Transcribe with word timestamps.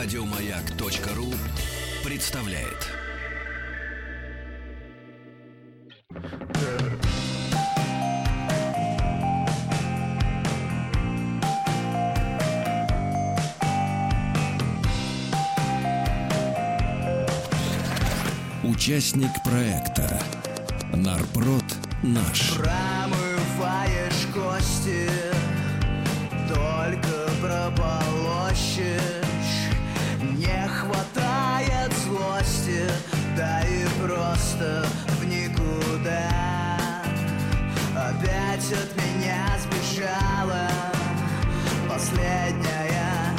Радиомаяк.ру 0.00 1.34
представляет. 2.04 2.86
Участник 18.62 19.30
проекта 19.42 20.22
Нарпрод 20.94 21.64
наш. 22.04 22.52
Промываешь 22.52 24.28
кости, 24.32 25.10
просто 34.38 34.86
в 35.20 35.24
никуда. 35.24 36.30
Опять 37.96 38.72
от 38.72 38.96
меня 38.96 39.58
сбежала 39.58 40.68
последняя 41.88 43.34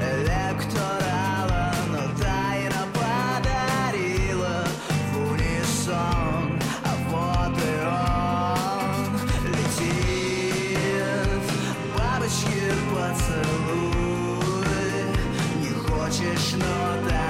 электорала, 0.00 1.72
но 1.90 2.02
тайно 2.22 2.86
подарила 2.94 4.64
в 5.12 5.32
унисон, 5.32 6.58
а 6.84 6.92
вот 7.10 7.56
и 7.58 7.74
он 7.90 9.08
летит. 9.50 10.78
Бабочки 11.96 12.62
поцелуй, 12.92 14.66
не 15.60 15.70
хочешь, 15.70 16.52
но 16.52 16.74
танцуй. 17.08 17.23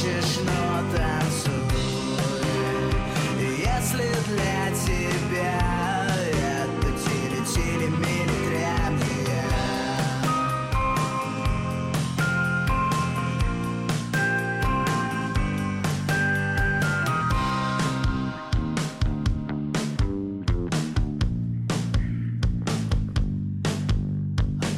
Хочешь, 0.00 0.38
но 0.44 0.96
танцуй. 0.96 1.52
Если 3.38 4.08
для 4.28 4.70
тебя 4.86 5.60
Это 6.30 6.88
тили-тили 7.04 7.88
мили-трям-я 7.88 9.44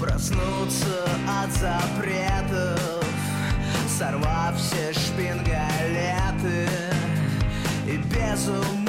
Проснуться 0.01 0.95
от 1.43 1.51
запретов 1.53 2.72
Сорвав 4.03 4.57
все 4.57 4.93
шпингалеты 4.93 6.67
И 7.87 7.99
без 7.99 8.49
ума 8.49 8.82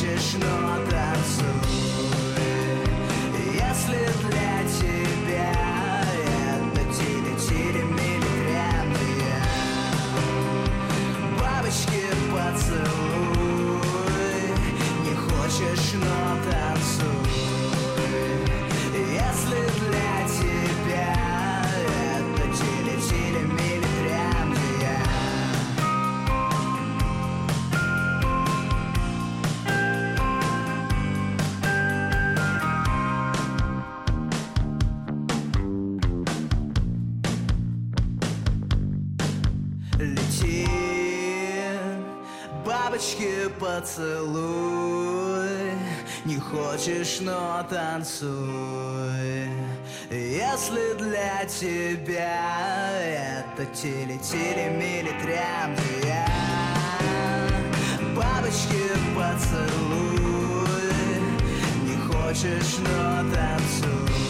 хочешь, 0.00 0.34
но 0.34 0.90
танцуй 0.90 1.99
Лети, 40.00 40.66
бабочки 42.64 43.50
поцелуй. 43.58 45.48
Не 46.24 46.38
хочешь, 46.38 47.20
но 47.20 47.62
танцуй. 47.68 48.30
Если 50.10 50.94
для 50.94 51.44
тебя 51.44 52.98
это 52.98 53.66
тили-тили-мили-трям 53.66 55.76
я 56.02 56.26
Бабочки 58.16 58.96
поцелуй. 59.14 60.94
Не 61.84 61.96
хочешь, 62.08 62.78
но 62.78 63.30
танцуй 63.34 64.29